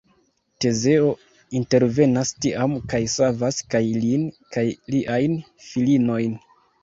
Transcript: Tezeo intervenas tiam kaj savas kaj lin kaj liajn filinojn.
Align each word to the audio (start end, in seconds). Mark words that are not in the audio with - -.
Tezeo 0.63 1.09
intervenas 1.59 2.31
tiam 2.45 2.73
kaj 2.93 3.01
savas 3.15 3.59
kaj 3.75 3.83
lin 4.05 4.25
kaj 4.57 4.65
liajn 4.95 5.37
filinojn. 5.69 6.35